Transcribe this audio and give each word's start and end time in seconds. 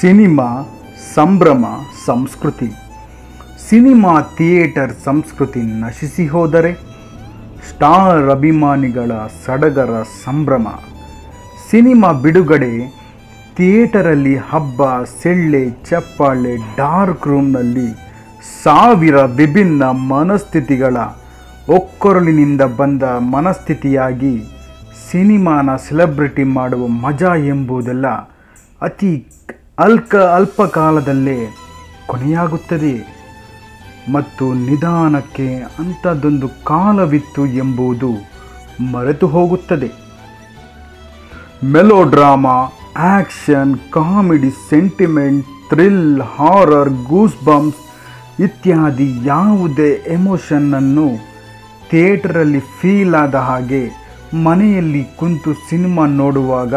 Cinema 0.00 0.48
ಸಂಭ್ರಮ 1.14 1.66
ಸಂಸ್ಕೃತಿ. 2.06 2.68
Cinema 3.68 4.12
theatre 4.38 4.92
ಸಂಸ್ಕೃತಿ 5.06 5.62
ನಶಿಸಿ 5.80 6.24
ಹೋದರೆ 6.26 6.70
ಸ್ಟಾರ್ 7.68 8.28
ಅಭಿಮಾನಿಗಳ 8.34 9.10
ಸಡಗರ 9.44 9.94
ಸಂಭ್ರಮ. 10.24 10.66
ಸಿನಿಮಾ 11.70 12.10
ಬಿಡುಗಡೆ 12.24 12.72
ಥಿಯೇಟರಲ್ಲಿ 13.56 14.34
ಹಬ್ಬ, 14.50 14.82
ಸೆಳ್ಳೆ, 15.22 15.62
ಚಪ್ಪಾಳೆ, 15.88 16.52
ಡಾರ್ಕ್ 16.76 17.26
ರೂಮ್ನಲ್ಲಿ 17.30 17.88
ಸಾವಿರ 18.62 19.24
ವಿಭಿನ್ನ 19.40 19.82
ಮನಸ್ಥಿತಿಗಳ 20.12 20.96
ಒಕ್ಕೊರಲಿನಿಂದ 21.78 22.62
ಬಂದ 22.80 23.02
ಮನಸ್ಥಿತಿಯಾಗಿ 23.34 24.34
ಸಿನಿಮಾನ 25.08 25.76
ಸೆಲೆಬ್ರಿಟಿ 25.88 26.46
ಮಾಡುವ 26.58 26.86
ಮಜಾ 27.04 27.34
ಎಂಬುದೆಲ್ಲ 27.54 28.06
ಅತಿ 28.88 29.12
ಅಲ್ಕ 29.84 30.14
ಅಲ್ಪ 30.36 30.62
ಕಾಲದಲ್ಲೇ 30.62 31.36
ಕೊನೆಯಾಗುತ್ತದೆ 32.06 32.94
ಮತ್ತು 34.14 34.44
ನಿಧಾನಕ್ಕೆ 34.52 35.46
ಅಂಥದ್ದೊಂದು 35.78 36.48
ಕಾಲವಿತ್ತು 36.64 37.46
ಎಂಬುದು 37.46 38.10
ಮರೆತು 38.92 39.26
ಹೋಗುತ್ತದೆ. 39.26 39.90
Melodrama, 41.64 42.56
action, 42.96 43.74
comedy, 43.90 44.50
sentiment, 44.70 45.46
thrill, 45.70 46.20
horror 46.20 46.92
goosebumps 47.44 47.84
ಇತ್ಯಾದಿ 48.40 49.08
ಯಾವುದೇ 49.24 49.90
ಎಮೋಷನ್ನನ್ನು 50.16 51.06
ಥಿಯೇಟರಲ್ಲಿ 51.90 52.62
ಫೀಲ್ 52.80 53.14
ಆದ 53.14 53.34
ಹಾಗೆ 53.34 53.82
ಮನೆಯಲ್ಲಿ 54.46 55.04
ಕುಂತು 55.18 55.52
ಸಿನಿಮಾ 55.68 56.06
ನೋಡುವಾಗ 56.06 56.74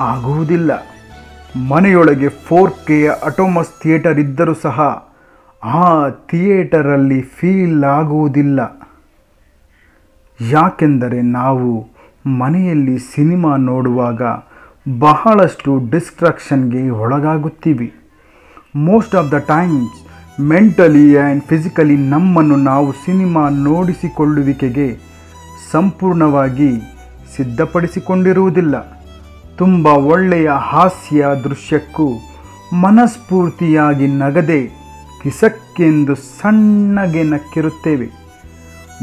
ಆಗುವುದಿಲ್ಲ. 0.00 0.91
ಮನೆಯೊಳಗೆ 1.56 2.28
ಫೋರ್ 2.28 2.72
ಕೆಯ 2.86 3.10
ಅಟೋಮಸ್ 3.24 3.82
ಥಿಯೇಟರ್ 3.82 4.18
ಇದ್ದರೂ 4.18 4.54
ಸಹ 4.54 4.80
ಆ 5.64 6.08
ಥಿಯೇಟರಲ್ಲಿ 6.08 7.22
ಫೀಲ್ 7.22 7.84
ಆಗುವುದಿಲ್ಲ. 7.84 8.60
ಯಾಕೆಂದರೆ 10.40 11.22
ನಾವು 11.22 11.92
ಮನೆಯಲ್ಲಿ 12.26 12.98
ಸಿನಿಮಾ 12.98 13.56
ನೋಡುವಾಗ 13.56 14.22
ಬಹಳಷ್ಟು 14.98 15.90
ಡಿಸ್ಟ್ರಾಕ್ಷನ್ಗೆ 15.90 16.90
ಒಳಗಾಗುತ್ತೀವಿ. 16.90 17.92
Most 18.76 19.14
of 19.14 19.32
the 19.32 19.38
times 19.38 19.98
mentally 20.40 21.18
and 21.18 21.42
physically 21.42 21.96
ನಮ್ಮನ್ನು 21.96 22.56
ನಾವು 22.56 22.92
ಸಿನಿಮಾ 22.92 23.48
ನೋಡಿಸಿಕೊಳ್ಳುವಿಕೆಗೆ 23.48 24.98
ಸಂಪೂರ್ಣವಾಗಿ 25.72 26.70
ಸಿದ್ಧಪಡಿಸಿಕೊಂಡಿರುವುದಿಲ್ಲ. 27.36 29.01
ತುಂಬ 29.58 29.86
ಒಳ್ಳೆಯ 29.86 30.50
ಹಾಸ್ಯ 30.50 31.26
ದೃಶ್ಯಕ್ಕೂ 31.44 32.12
ಮನಸ್ಫೂರ್ತಿಯಾಗಿ 32.80 34.06
ನಗದೆ 34.06 34.66
ಕಿಸಕ್ಕೆಂದು 35.22 36.14
ಸಣ್ಣಗೆ 36.14 37.22
ನಕ್ಕಿರುತ್ತೇವೆ. 37.22 38.08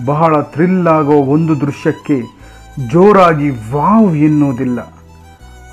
ಬಹಳ 0.06 0.42
ಥ್ರಿಲ್ 0.42 0.88
ಆಗೋ 0.88 1.12
ಒಂದು 1.12 1.62
ದೃಶ್ಯಕ್ಕೆ 1.62 2.22
ಜೋರಾಗಿ 2.88 3.50
ವಾವ್ 3.50 4.18
ಎನ್ನುವುದಿಲ್ಲ. 4.18 4.80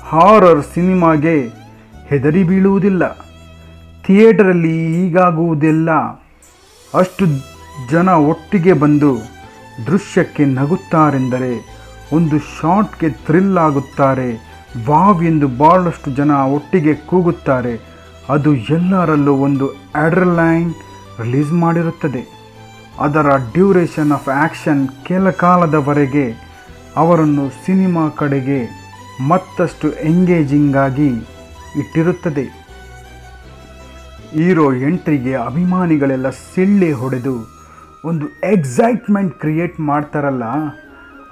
ಹಾರರ್ 0.03 0.63
ಸಿನಿಮಾಗೆ 0.73 1.47
ಹೆದರಿ 2.07 2.43
ಬೀಳುವುದಿಲ್ಲ. 2.43 3.13
ಥಿಯೇಟರಲ್ಲಿ 4.05 5.07
ಈಗಾಗುವುದೆಲ್ಲ 5.07 5.91
ಅಷ್ಟು 6.93 7.25
ಜನ 7.91 8.09
ಒಟ್ಟಿಗೆ 8.09 8.73
ಬಂದು 8.73 9.15
ದೃಶ್ಯಕ್ಕೆ 9.87 10.45
ನಗುತ್ತಾರೆಂದರೆ 10.45 11.77
ಒಂದು 12.13 12.39
ಶಾಟ್ಗೆ 12.39 13.09
ಥ್ರಿಲ್ 13.09 13.57
ಆಗುತ್ತಾರೆ 13.57 14.46
ವಾವ್ 14.87 15.21
ಎಂದು 15.23 15.47
ಬಹಳಷ್ಟು 15.61 16.09
ಜನ 16.11 16.31
ಒಟ್ಟಿಗೆ 16.55 16.93
ಕೂಗುತ್ತಾರೆ. 17.09 17.73
ಅದು 18.33 18.51
ಎಲ್ಲರಲ್ಲೂ 18.75 19.33
ಒಂದು 19.47 19.65
ಆಡ್ರಲೈನ್ 19.95 20.71
ರಿಲೀಸ್ 21.21 21.53
ಮಾಡಿರುತ್ತದೆ. 21.63 22.23
ಅದರ 23.05 23.27
ಡ್ಯೂರೇಷನ್ 23.53 24.11
ಆಫ್ 24.17 24.29
ಆ್ಯಕ್ಷನ್ 24.35 24.83
ಕೆಲ 25.07 25.29
ಕಾಲದವರೆಗೆ 25.43 26.25
ಅವರನ್ನು 26.95 27.45
ಸಿನಿಮಾ 27.65 28.05
ಕಡೆಗೆ 28.21 28.59
ಮತ್ತಷ್ಟು 29.29 29.87
ಎಂಗೇಜಿಂಗ್ 30.11 30.77
ಆಗಿ 30.85 31.11
ಇಟ್ಟಿರುತ್ತದೆ. 31.81 32.45
ಹೀರೋ 34.33 34.65
ಎಂಟ್ರಿಗೆ 34.87 35.33
ಅಭಿಮಾನಿಗಳೆಲ್ಲ 35.49 36.29
ಸಿಳ್ಳೆ 36.29 36.89
ಹೊಡೆದು 36.91 37.35
ಒಂದು 38.05 38.25
ಎಕ್ಸೈಟ್ಮೆಂಟ್ 38.53 39.33
ಕ್ರಿಯೇಟ್ 39.41 39.77
ಮಾಡ್ತಾರಲ್ಲ, 39.91 40.45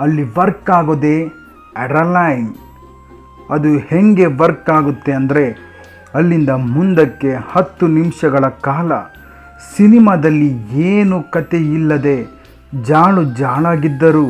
ಅಲ್ಲಿ 0.03 0.23
ವರ್ಕ್ 0.38 0.69
ಆಗೋದೇ 0.69 1.17
ಅಡ್ರಲೈನ್ 1.78 2.47
ಅದು 3.50 3.78
ಹೆಂಗೆ 3.78 4.25
ವರ್ಕ್ 4.25 4.69
ಆಗುತ್ತೆ 4.69 5.13
ಅಂದರೆ 5.13 5.75
ಅಲ್ಲಿಂದ 6.13 6.50
ಮುಂದಕ್ಕೆ 6.50 7.35
ಹತ್ತು 7.51 7.88
ನಿಮಿಷಗಳ 7.88 8.47
ಕಾಲ 8.47 8.94
ಸಿನಿಮಾದಲ್ಲಿ 9.78 10.79
ಏನು 10.81 11.23
ಕತೆ 11.31 11.57
ಇಲ್ಲದೆ 11.57 12.28
ಜಾಳು 12.84 13.23
ಜಾಳಾಗಿದ್ದರೂ 13.23 14.28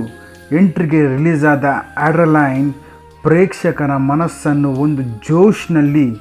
ಎಂಟ್ರಿಗೆ 0.52 1.18
ರಿಲೀಸ್ 1.18 1.46
ಆದ 1.46 1.66
ಆಡ್ರಲೈನ್ 1.98 2.74
ಪ್ರೇಕ್ಷಕರ 3.24 3.98
ಮನಸ್ಸನ್ನು 3.98 4.70
ಒಂದು 4.70 5.02
ಜೋಶ್ನಲ್ಲಿ 5.02 6.18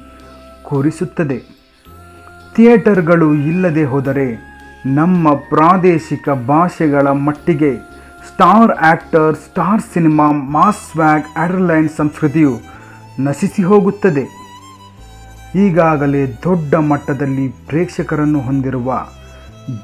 ಕೂರಿಸುತ್ತದೆ. 0.63 1.39
ಥಿಯೇಟರ್ಗಳು 2.55 3.35
ಇಲ್ಲದೆ 3.35 3.85
ಹೋದರೆ 3.85 4.55
ನಮ್ಮ 4.87 5.35
ಪ್ರಾದೇಶಿಕ 5.35 6.29
ಭಾಷೆಗಳ 6.31 7.09
ಮಟ್ಟಿಗೆ 7.09 7.75
star 8.27 8.71
actor 8.71 9.35
star 9.35 9.83
cinema 9.95 10.31
mass 10.31 10.97
ವ್ಯಾಗ್ 10.97 11.25
adrenaline 11.37 11.89
ಸಂಸ್ಕೃತಿಯು 11.89 12.74
ನಶಿಸಿ 13.19 13.63
ಹೋಗುತ್ತದೆ. 13.63 14.25
ಈಗಾಗಲೇ 15.59 16.27
ದೊಡ್ಡ 16.27 16.75
ಮಟ್ಟದಲ್ಲಿ 16.75 17.49
ಪ್ರೇಕ್ಷಕರನ್ನು 17.49 18.41
ಹೊಂದಿರುವ 18.41 19.07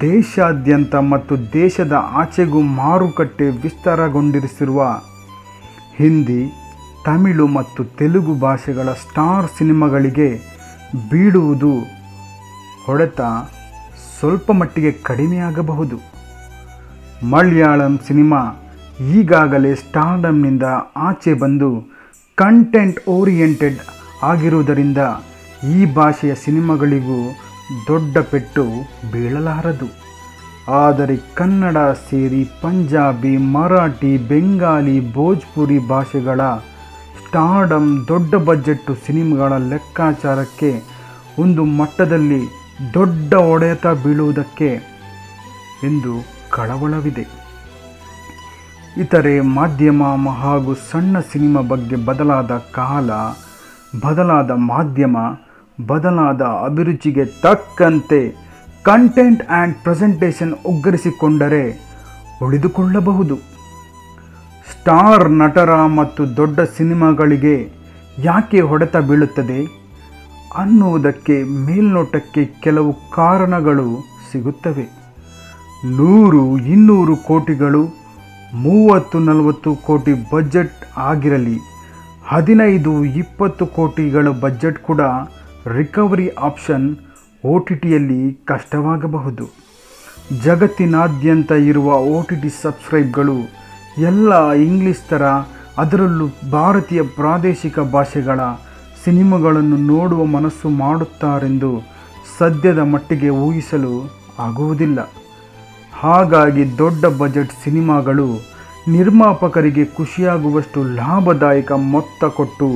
ದೇಶಾದ್ಯಂತ 0.00 0.94
ಮತ್ತು 0.94 1.52
ದೇಶದ 1.52 1.92
ಆಚೆಗೂ 1.98 2.60
ಮಾರುಕಟ್ಟೆ 2.60 3.48
ವಿಸ್ತಾರಗೊಂಡಿರಿಸಿರುವ 3.48 4.82
ಹಿಂದಿ, 5.96 6.52
ತಮಿಳು 7.04 7.46
ಮತ್ತು 7.46 7.84
ತೆಲುಗು 7.84 8.34
ಭಾಷೆಗಳ 8.34 8.92
ಸ್ಟಾರ್ 8.92 9.46
ಸಿನಿಮಾಗಳಿಗೆ 9.58 10.28
ಬೀಳುವುದು 11.10 11.72
ಹೊಡೆತ 12.86 13.20
ಸ್ವಲ್ಪ 14.20 14.52
ಮಟ್ಟಿಗೆ 14.52 14.92
ಕಡಿಮೆಯಾಗಬಹುದು. 14.92 15.96
ಮಲಯಾಳಂ 17.30 18.00
ಸಿನಿಮಾ 18.06 18.62
ಈಗಾಗಲೇ 19.00 19.74
ಸ್ಟಾರ್ಡಮ್ನಿಂದ 19.74 20.62
ಆಚೆ 20.96 21.34
ಬಂದು 21.34 21.99
ಕಂಟೆಂಟ್ 22.40 23.08
ಓರಿಯೆಂಟೆಡ್ 23.08 23.78
ಆಗಿರುವುದರಿಂದ 24.22 24.98
ಈ 25.70 25.94
ಭಾಷೆಯ 25.94 26.34
ಸಿನಿಮಾಗಳಿಗೂ 26.34 27.18
ದೊಡ್ಡ 27.88 28.18
ಪೆಟ್ಟು 28.18 28.64
ಬೀಳಲಾರದು. 29.12 29.88
ಆದರೆ 30.68 31.16
ಕನ್ನಡ 31.34 31.76
ಸೇರಿ 31.76 32.44
ಪಂಜಾಬಿ, 32.62 33.36
ಮರಾಠಿ, 33.36 34.18
ಬೆಂಗಾಲಿ, 34.18 35.12
ಭೋಜ್ಪುರಿ 35.12 35.78
ಭಾಷೆಗಳ 35.78 36.40
ಸ್ಟಾರ್ಡಮ್ 37.20 37.90
ದೊಡ್ಡ 38.08 38.34
ಬಜೆಟ್ಟು 38.34 38.94
ಸಿನಿಮಾಗಳ 38.94 39.56
ಲೆಕ್ಕಾಚಾರಕ್ಕೆ 39.56 40.72
ಒಂದು 41.38 41.64
ಮಟ್ಟದಲ್ಲಿ 41.64 42.42
ದೊಡ್ಡ 42.94 43.32
ಒಡೆತ 43.34 43.86
ಬೀಳುವುದಕ್ಕೆ 43.86 44.70
ಎಂದು 45.84 46.14
ಕಳವಳವಿದೆ. 46.50 47.49
ಇತರೆ 48.96 49.40
ಮಾಧ್ಯಮ 49.40 50.28
ಹಾಗೂ 50.28 50.74
ಸಣ್ಣ 50.74 51.18
ಸಿನಿಮಾ 51.20 51.60
ಬಗ್ಗೆ 51.60 51.96
ಬದಲಾದ 51.96 52.52
ಕಾಲ, 52.52 53.10
ಬದಲಾದ 54.00 54.50
ಮಾಧ್ಯಮ, 54.50 55.16
ಬದಲಾದ 55.86 56.42
ಅಭಿರುಚಿಗೆ 56.42 57.24
ತಕ್ಕಂತೆ 57.24 58.50
ಕಂಟೆಂಟ್ 58.82 59.42
ಆ್ಯಂಡ್ 59.50 59.74
ಪ್ರೆಸೆಂಟೇಷನ್ 59.74 60.54
ಒಗ್ಗರಿಸಿಕೊಂಡರೆ 60.66 61.90
ಉಳಿದುಕೊಳ್ಳಬಹುದು. 62.42 63.36
ಸ್ಟಾರ್ 64.70 65.30
ನಟರ 65.30 65.84
ಮತ್ತು 65.84 66.36
ದೊಡ್ಡ 66.36 66.60
ಸಿನಿಮಾಗಳಿಗೆ 66.60 67.70
ಯಾಕೆ 68.18 68.60
ಹೊಡೆತ 68.60 68.96
ಬೀಳುತ್ತದೆ 68.96 69.64
ಅನ್ನುವುದಕ್ಕೆ 70.56 71.42
ಮೇಲ್ನೋಟಕ್ಕೆ 71.42 72.44
ಕೆಲವು 72.44 73.10
ಕಾರಣಗಳು 73.10 74.04
ಸಿಗುತ್ತವೆ. 74.32 75.00
ನೂರು 75.84 76.58
ಇನ್ನೂರು 76.58 77.16
ಕೋಟಿಗಳು 77.16 77.99
ಮೂವತ್ತು 78.64 79.18
ನಲವತ್ತು 79.18 79.74
ಕೋಟಿ 79.86 80.12
ಬಜೆಟ್ 80.32 80.80
ಆಗಿರಲಿ. 80.96 81.56
ಹದಿನೈದು 82.30 83.04
ಇಪ್ಪತ್ತು 83.04 83.66
ಕೋಟಿಗಳ 83.66 84.28
ಬಜೆಟ್ 84.28 84.78
ಕೂಡ 84.78 85.02
ರಿಕವರಿ 85.76 86.28
ಆಪ್ಷನ್ 86.48 86.86
ಒ 87.44 87.58
ಟಿ 87.58 87.74
ಟಿಯಲ್ಲಿ 87.74 88.20
ಕಷ್ಟವಾಗಬಹುದು. 88.44 89.44
ಜಗತ್ತಿನಾದ್ಯಂತ 90.44 91.50
ಇರುವ 91.70 91.88
ಒ 92.14 92.22
ಟಿ 92.28 92.36
ಟಿ 92.42 92.50
ಸಬ್ಸ್ಕ್ರೈಬ್ಗಳು 92.62 93.36
ಎಲ್ಲ 94.10 94.52
ಇಂಗ್ಲೀಷ್ 94.52 95.04
ಥರ 95.10 95.22
ಅದರಲ್ಲೂ 95.82 96.26
ಭಾರತೀಯ 96.50 97.02
ಪ್ರಾದೇಶಿಕ 97.02 97.78
ಭಾಷೆಗಳ 97.78 98.40
ಸಿನಿಮಾಗಳನ್ನು 99.04 99.76
ನೋಡುವ 99.76 100.24
ಮನಸ್ಸು 100.24 100.68
ಮಾಡುತ್ತಾರೆಂದು 100.68 101.70
ಸದ್ಯದ 102.38 102.78
ಮಟ್ಟಿಗೆ 102.78 103.30
ಊಹಿಸಲು 103.46 103.94
ಆಗುವುದಿಲ್ಲ. 104.38 105.00
ಹಾಗಾಗಿ 106.00 106.78
ದೊಡ್ಡ 106.78 107.04
ಬಜೆಟ್ 107.06 107.52
ಸಿನಿಮಾಗಳು 107.64 108.28
ನಿರ್ಮಾಪಕರಿಗೆ 108.88 109.84
ಖುಷಿಯಾಗುವಷ್ಟು 109.84 110.82
ಲಾಭದಾಯಕ 110.82 111.72
ಮೊತ್ತ 111.72 112.24
ಕೊಟ್ಟು 112.24 112.68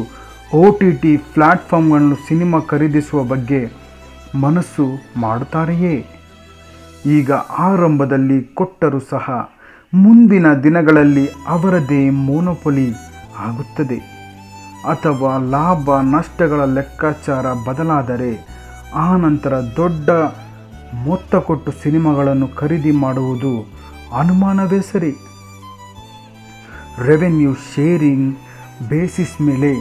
ಒ 0.54 0.70
ಟಿ 0.78 0.90
ಟಿ 0.92 1.16
ಪ್ಲ್ಯಾಟ್ಫಾರ್ಮ್ಗಳನ್ನು 1.16 2.16
ಸಿನಿಮಾ 2.28 2.60
ಖರೀದಿಸುವ 2.60 3.22
ಬಗ್ಗೆ 3.24 3.60
ಮನಸ್ಸು 4.34 4.86
ಮಾಡುತ್ತಾರೆಯೇ? 5.16 6.06
ಈಗ 7.06 7.32
ಆರಂಭದಲ್ಲಿ 7.58 8.44
ಕೊಟ್ಟರೂ 8.54 9.00
ಸಹ 9.00 9.30
ಮುಂದಿನ 9.94 10.54
ದಿನಗಳಲ್ಲಿ 10.54 11.30
ಅವರದೇ 11.48 12.10
ಮೋನೋಪೊಲಿ 12.10 12.88
ಆಗುತ್ತದೆ. 13.38 13.98
ಅಥವಾ 14.84 15.38
ಲಾಭ 15.38 15.90
ನಷ್ಟಗಳ 16.00 16.64
ಲೆಕ್ಕಾಚಾರ 16.64 17.46
ಬದಲಾದರೆ 17.52 18.32
ಆ 18.94 19.16
ನಂತರ 19.16 19.54
ದೊಡ್ಡ 19.76 20.10
ಮೊತ್ತ 21.02 21.34
ಕೊಟ್ಟು 21.34 21.72
ಸಿನಿಮಾಗಳನ್ನು 21.82 22.48
ಖರೀದಿ 22.48 22.90
ಮಾಡುವುದು 22.90 23.70
ಅನುಮಾನವೇ 24.18 24.80
ಸರಿ. 24.80 25.12
ರೆವೆನ್ಯೂ 27.06 27.54
ಶೇರಿಂಗ್ 27.54 28.36
ಬೇಸಿಸ್ 28.88 29.40
ಮೇಲೆ 29.40 29.74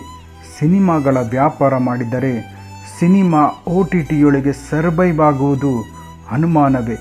ಸಿನಿಮಾಗಳ 0.60 1.18
ವ್ಯಾಪಾರ 1.30 1.78
ಮಾಡಿದರೆ 1.78 2.54
ಸಿನಿಮಾ 3.00 3.50
ಒ 3.68 3.84
ಟಿ 3.84 4.02
ಟಿಯೊಳಗೆ 4.02 4.54
ಸರ್ವೈವ್ 4.70 5.22
ಆಗುವುದು 5.22 5.86
ಅನುಮಾನವೇ. 6.32 6.98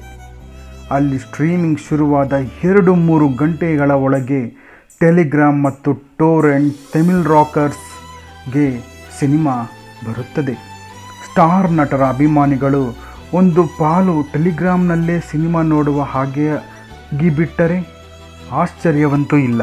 ಅಲ್ಲಿ 0.91 1.19
ಸ್ಟ್ರೀಮಿಂಗ್ 1.19 1.81
ಶುರುವಾದ 1.89 2.33
ಎರಡು 2.65 2.95
ಮೂರು 2.95 3.29
ಗಂಟೆಗಳ 3.29 3.91
ಒಳಗೆ 3.91 4.49
ಟೆಲಿಗ್ರಾಮ್ 5.01 5.65
ಮತ್ತು 5.65 5.93
ಟೋರೆಂಟ್ 5.93 6.77
ತಮಿಳ್ 6.93 7.25
ರಾಕರ್ಸ್ಗೆ 7.25 8.81
ಸಿನಿಮಾ 9.21 9.55
ಬರುತ್ತದೆ. 10.07 10.55
ಸ್ಟಾರ್ 11.25 11.73
ನಟರ 11.73 12.03
ಅಭಿಮಾನಿಗಳು 12.03 13.12
ಒಂದು 13.35 13.67
ಪಾಲು 13.67 14.33
ಟೆಲಿಗ್ರಾಮ್ನಲ್ಲೇ 14.33 15.21
ಸಿನಿಮಾ 15.21 15.63
ನೋಡುವ 15.63 16.03
ಹಾಗೆ 16.03 16.49
ಬಿಟ್ಟರೆ 17.37 17.79
ಆಶ್ಚರ್ಯವಂತೂ 18.53 19.37
ಇಲ್ಲ. 19.37 19.63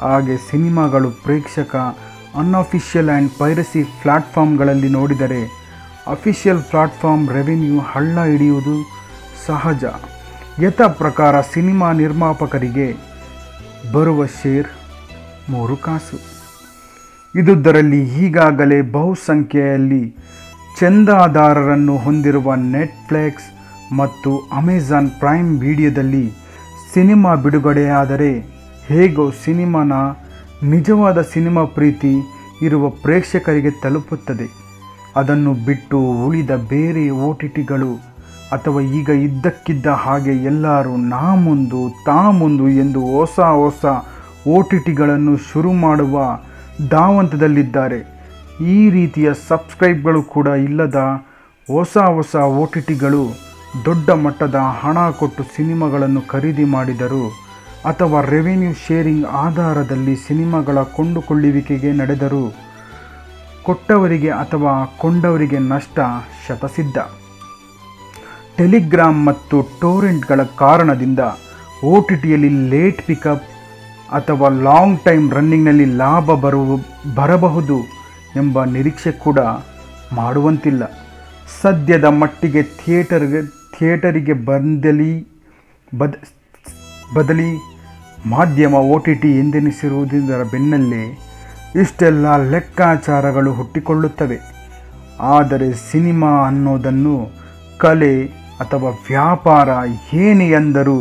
ಹಾಗೆ 0.00 0.50
ಸಿನಿಮಾಗಳು 0.50 1.10
ಪ್ರೇಕ್ಷಕ 1.10 1.76
ಅನ್ಅಫಿಷಿಯಲ್ 2.34 3.10
ಆ್ಯಂಡ್ 3.10 3.30
ಪೈರಸಿ 3.38 3.82
ಪ್ಲ್ಯಾಟ್ಫಾರ್ಮ್ಗಳಲ್ಲಿ 3.82 4.88
ನೋಡಿದರೆ 4.88 5.42
ಅಫಿಷಿಯಲ್ 6.06 6.62
ಪ್ಲಾಟ್ಫಾರ್ಮ್ 6.62 7.30
ರೆವೆನ್ಯೂ 7.30 7.80
ಹಳ್ಳ 7.80 8.24
ಹಿಡಿಯುವುದು 8.24 8.74
ಸಹಜ. 9.46 9.84
ಯಥ 10.62 10.82
ಪ್ರಕಾರ 10.82 11.40
ಸಿನಿಮಾ 11.40 11.92
ನಿರ್ಮಾಪಕರಿಗೆ 11.92 12.96
ಬರುವ 13.92 14.26
ಶೇರ್ 14.26 14.66
ಮೂರು 15.50 15.76
ಕಾಸು. 15.76 16.18
ಇದುದರಲ್ಲಿ 17.40 18.00
ಈಗಾಗಲೇ 18.02 18.82
ಬಹುಸಂಖ್ಯೆಯಲ್ಲಿ 18.82 20.16
ಚಂದಾದಾರರನ್ನು 20.78 21.96
ಹೊಂದಿರುವ 21.96 22.54
ನೆಟ್ಫ್ಲಿಕ್ಸ್ 22.54 23.46
ಮತ್ತು 23.98 24.30
ಅಮೆಜಾನ್ 24.52 25.10
ಪ್ರೈಮ್ 25.10 25.50
ವಿಡಿಯೋದಲ್ಲಿ 25.60 26.24
ಸಿನಿಮಾ 26.94 27.34
ಬಿಡುಗಡೆಯಾದರೆ 27.34 28.32
ಹೇಗೋ 28.88 29.24
ಸಿನಿಮಾನ 29.44 29.92
ನಿಜವಾದ 30.62 31.22
ಸಿನಿಮಾ 31.22 31.64
ಪ್ರೀತಿ 31.76 32.12
ಇರುವ 32.66 32.88
ಪ್ರೇಕ್ಷಕರಿಗೆ 32.88 33.70
ತಲುಪುತ್ತದೆ. 33.82 34.46
ಅದನ್ನು 35.16 35.52
ಬಿಟ್ಟು 35.66 35.98
ಉಳಿದ 36.26 36.50
ಬೇರೆ 36.50 37.10
ಓ 37.10 37.32
ಟಿ 37.32 37.48
ಟಿಗಳು 37.48 37.92
ಅಥವಾ 38.52 38.80
ಈಗ 38.98 39.08
ಇದ್ದಕ್ಕಿದ್ದ 39.08 39.86
ಹಾಗೆ 39.86 40.34
ಎಲ್ಲರೂ 40.50 40.96
ನಾ 40.96 41.34
ಮುಂದು 41.34 41.80
ತಾ 42.06 42.30
ಮುಂದು 42.40 42.68
ಎಂದು 42.68 43.00
ಹೊಸ 43.14 43.38
ಹೊಸ 43.62 43.84
ಓ 44.48 44.62
ಟಿ 44.62 44.78
ಟಿಗಳನ್ನು 44.78 45.36
ಶುರು 45.36 45.72
ಮಾಡುವ 45.72 46.16
ಧಾವಂತದಲ್ಲಿದ್ದಾರೆ. 46.88 48.00
ಈ 48.60 48.90
ರೀತಿಯ 48.90 49.32
ಸಬ್ಸ್ಕ್ರೈಬ್ಗಳು 49.48 50.22
ಕೂಡ 50.22 50.46
ಇಲ್ಲದ 50.46 50.96
ಹೊಸ 51.70 51.96
ಹೊಸ 51.98 52.36
ಓ 52.36 52.66
ಟಿ 52.66 52.80
ಟಿಗಳು 52.80 53.24
ದೊಡ್ಡ 53.84 54.10
ಮಟ್ಟದ 54.10 54.54
ಹಣ 54.54 55.10
ಕೊಟ್ಟು 55.10 55.42
ಸಿನಿಮಾಗಳನ್ನು 55.56 56.20
ಖರೀದಿ 56.20 56.64
ಮಾಡಿದರು 56.64 57.24
ಅಥವಾ 57.84 58.20
ರೆವೆನ್ಯೂ 58.20 58.72
ಶೇರಿಂಗ್ 58.74 59.26
ಆಧಾರದಲ್ಲಿ 59.26 60.16
ಸಿನಿಮಾಗಳ 60.16 60.82
ಕೊಂಡುಕೊಳ್ಳುವಿಕೆಗೆ 60.82 61.92
ನಡೆದರು 61.92 62.52
ಕೊಟ್ಟವರಿಗೆ 63.64 64.30
ಅಥವಾ 64.30 64.84
ಕೊಂಡವರಿಗೆ 64.98 65.58
ನಷ್ಟ 65.58 65.98
ಶತಸಿದ್ಧ. 66.48 66.98
ಟೆಲಿಗ್ರಾಮ್ 68.56 69.26
ಮತ್ತು 69.26 69.62
ಟೋರೆಂಟ್ಗಳ 69.80 70.42
ಕಾರಣದಿಂದ 70.42 71.18
ಓ 71.84 72.00
ಟಿ 72.00 72.16
ಟಿಯಲ್ಲಿ 72.16 72.48
ಲೇಟ್ 72.48 73.02
ಪಿಕಪ್ 73.02 73.46
ಅಥವಾ 74.12 74.48
ಲಾಂಗ್ 74.48 75.00
ಟೈಮ್ 75.00 75.32
ರನ್ನಿಂಗ್ನಲ್ಲಿ 75.32 75.84
ಲಾಭ 75.84 76.34
ಬರುವ 76.34 76.76
ಬರಬಹುದು. 77.14 77.95
ಎಂಬ 78.36 78.64
ನಿರೀಕ್ಷೆ 78.64 79.12
ಕೂಡ 79.12 79.38
ಮಾಡುವಂತಿಲ್ಲ. 80.12 80.82
ಸದ್ಯದ 81.62 82.04
ಮಟ್ಟಿಗೆ 82.04 82.62
ಥಿಯೇಟರ್ಗೆ, 82.62 83.40
ಥಿಯೇಟರಿಗೆ 83.78 84.32
ಬಂದಲಿ, 84.32 85.26
ಬದ, 85.98 86.14
ಬದಲಿ 87.16 87.50
ಮಾಧ್ಯಮ 88.26 88.74
ಒ 88.74 88.98
ಟಿ 88.98 89.14
ಟಿ 89.14 89.30
ಎಂದೆನಿಸಿರುವುದರ 89.38 90.42
ಬೆನ್ನಲ್ಲೇ 90.42 91.04
ಇಷ್ಟೆಲ್ಲ 91.80 92.36
ಲೆಕ್ಕಾಚಾರಗಳು 92.50 93.52
ಹುಟ್ಟಿಕೊಳ್ಳುತ್ತವೆ. 93.52 94.38
ಆದರೆ 95.20 95.72
ಸಿನಿಮಾ 95.92 96.46
ಅನ್ನೋದನ್ನು 96.46 97.30
ಕಲೆ 97.78 98.26
ಅಥವಾ 98.60 98.90
ವ್ಯಾಪಾರ 98.90 99.68
ಏನೇ 100.14 100.50
ಎಂದರೂ 100.50 100.98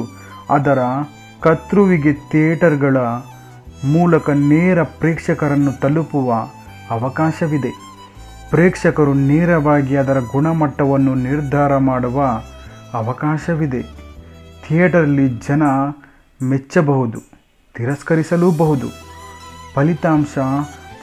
ಅದರ 0.50 0.80
ಕರ್ತೃವಿಗೆ 1.42 2.14
ಥಿಯೇಟರ್ಗಳ 2.14 2.98
ಮೂಲಕ 3.86 4.30
ನೇರ 4.30 4.84
ಪ್ರೇಕ್ಷಕರನ್ನು 4.84 5.72
ತಲುಪುವ 5.80 6.30
ಅವಕಾಶವಿದೆ. 6.92 7.72
ಪ್ರೇಕ್ಷಕರು 8.50 9.14
ನೇರವಾಗಿ 9.14 9.98
ಅದರ 9.98 10.20
ಗುಣಮಟ್ಟವನ್ನು 10.20 11.16
ನಿರ್ಧಾರ 11.16 11.78
ಮಾಡುವ 11.78 12.24
ಅವಕಾಶವಿದೆ. 12.94 13.82
ಥಿಯೇಟರಲ್ಲಿ 14.68 15.28
ಜನ 15.28 15.64
ಮೆಚ್ಚಬಹುದು, 16.42 17.20
ತಿರಸ್ಕರಿಸಲೂಬಹುದು, 17.74 18.88
ಫಲಿತಾಂಶ 19.76 20.38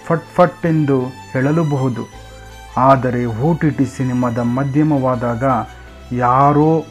ಫಟ್ 0.06 0.26
ಫಟ್ 0.34 0.66
ಎಂದು 0.66 1.00
ಹೇಳಲೂಬಹುದು. 1.32 2.22
ಆದರೆ 2.76 3.26
ಓ 3.26 3.54
ಟಿ 3.54 3.70
ಟಿ 3.70 3.84
ಸಿನಿಮಾದ 3.84 4.38
ಮಾಧ್ಯಮವಾದಾಗ 4.38 5.44
ಯಾರೋ 6.12 6.84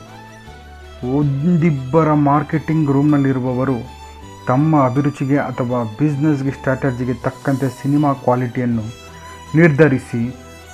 ಒಂದಿಬ್ಬರ 1.16 2.14
ಮಾರ್ಕೆಟಿಂಗ್ 2.14 2.92
ರೂಮ್ನಲ್ಲಿರುವವರು 2.92 4.01
ತಮ್ಮ 4.48 4.84
ಅಭಿರುಚಿಗೆ 4.84 5.38
ಅಥವಾ 5.38 5.84
ಬಿಸ್ನೆಸ್ಗೆ 6.00 6.52
ಸ್ಟ್ರಾಟಜಿಗೆ 6.52 7.14
ತಕ್ಕಂತೆ 7.14 7.68
ಸಿನಿಮಾ 7.82 8.14
ಕ್ವಾಲಿಟಿಯನ್ನು 8.14 8.86
ನಿರ್ಧರಿಸಿ 9.56 10.22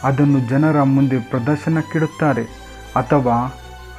ಅದನ್ನು 0.04 0.40
ಜನರ 0.50 0.84
ಮುಂದೆ 0.84 1.20
ಪ್ರದರ್ಶನಕ್ಕಿಡುತ್ತಾರೆ 1.20 2.44
ಅಥವಾ 2.96 3.38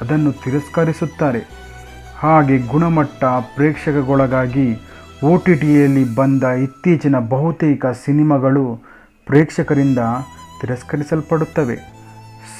ಅದನ್ನು 0.01 0.31
ತಿರಸ್ಕರಿಸುತ್ತಾರೆ. 0.31 1.41
ಹಾಗೆ 2.17 2.57
ಗುಣಮಟ್ಟ 2.57 3.23
ಪ್ರೇಕ್ಷಕಗೊಳಗಾಗಿ 3.55 4.67
ಒ 5.23 5.37
ಟಿ 5.37 5.53
ಟಿಯಲ್ಲಿ 5.55 6.15
ಬಂದ 6.15 6.43
ಇತ್ತೀಚಿನ 6.43 7.15
ಬಹುತೇಕ 7.19 7.85
ಸಿನಿಮಾಗಳು 8.05 8.63
ಪ್ರೇಕ್ಷಕರಿಂದ 9.25 9.99
ತಿರಸ್ಕರಿಸಲ್ಪಡುತ್ತವೆ. 10.61 11.98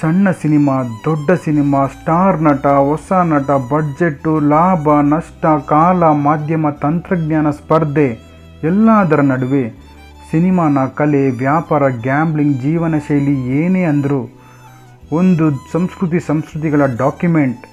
ಸಣ್ಣ 0.01 0.32
ಸಿನಿಮಾ, 0.32 0.84
ದೊಡ್ಡ 0.84 1.32
ಸಿನಿಮಾ, 1.32 1.88
ಸ್ಟಾರ್ 1.88 2.41
ನಟ, 2.41 2.68
ಹೊಸ 2.68 3.12
ನಟ, 3.12 3.51
ಬಡ್ಜೆಟ್ಟು, 3.51 4.39
ಲಾಭ, 4.39 4.89
ನಷ್ಟ, 5.01 5.46
ಕಾಲ, 5.46 6.03
ಮಾಧ್ಯಮ, 6.03 6.70
ತಂತ್ರಜ್ಞಾನ 6.70 7.50
ಸ್ಪರ್ಧೆ, 7.50 8.08
ಎಲ್ಲದರ 8.63 9.22
ನಡುವೆ 9.22 9.70
ಸಿನಿಮಾನ 10.32 10.77
ಕಲೆ, 10.96 11.29
ವ್ಯಾಪಾರ, 11.29 11.89
ಗ್ಯಾಂಬ್ಲಿಂಗ್, 11.89 12.62
ಜೀವನ 12.62 12.96
ಶೈಲಿ 13.08 13.36
ಏನೇ 13.60 13.84
ಅಂದರೂ 13.84 14.29
ಒಂದು 15.12 15.72
ಸಂಸ್ಕೃತಿ 15.72 16.20
ಸಂಸ್ಕೃತಿಗಳ 16.20 16.86
ಡಾಕ್ಯುಮೆಂಟ್. 16.98 17.63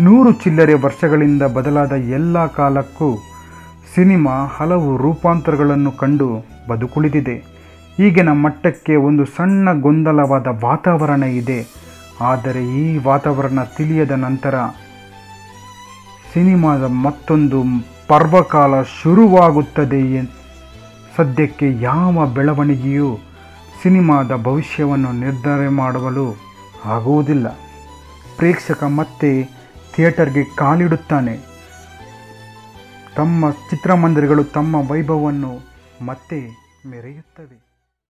ನೂರು 0.00 0.32
ಚಿಲ್ಲರೆ 0.32 0.74
ವರ್ಷಗಳಿಂದ 0.74 1.42
ಬದಲಾದ 1.42 1.92
ಎಲ್ಲ 1.92 2.46
ಕಾಲಕ್ಕೂ 2.46 3.16
ಸಿನಿಮಾ 3.94 4.46
ಹಲವು 4.58 4.96
ರೂಪಾಂತರಗಳನ್ನು 4.96 5.92
ಕಂಡು 5.92 6.28
ಬದುಕುಳಿದಿದೆ. 6.68 7.51
ಈಗಿನ 7.98 8.32
ಮಟ್ಟಕ್ಕೆ 8.32 8.96
ಒಂದು 8.96 9.24
ಸಣ್ಣ 9.24 9.80
ಗೊಂದಲವಾದ 9.80 10.46
ವಾತಾವರಣ 10.64 11.22
ಇದೆ. 11.22 11.66
ಆದರೆ 12.20 12.64
ಈ 12.64 12.98
ವಾತಾವರಣ 12.98 13.62
ತಿಳಿಯದ 13.62 14.10
ನಂತರ 14.10 14.54
ಸಿನಿಮಾದ 16.32 16.84
ಮತ್ತೊಂದು 16.84 17.62
ಪರ್ವಕಾಲ 18.08 18.82
ಶುರುವಾಗುತ್ತದೆ 18.82 20.30
ಸದ್ಯಕ್ಕೆ 21.16 21.80
ಯಾವ 21.80 22.26
ಬೆಳವಣಿಗೆಯೂ 22.26 23.18
ಸಿನಿಮಾದ 23.82 24.42
ಭವಿಷ್ಯವನ್ನು 24.42 25.12
ನಿರ್ಧಾರ 25.12 25.68
ಮಾಡಲು 25.68 26.36
ಆಗುವುದಿಲ್ಲ. 26.84 27.48
ಪ್ರೇಕ್ಷಕ 28.36 28.84
ಮತ್ತೆ 28.84 29.48
ಥಿಯೇಟರ್ಗೆ 29.94 30.44
ಕಾಲಿಡುತ್ತಾನೆ. 30.44 31.38
ತಮ್ಮ 33.16 33.50
ಚಿತ್ರಮಂದಿರಗಳು 33.50 34.44
ತಮ್ಮ 34.44 34.90
ವೈಭವವನ್ನು 34.90 35.60
ಮತ್ತೆ 36.06 36.48
ಮೆರೆಯುತ್ತವೆ. 36.86 37.71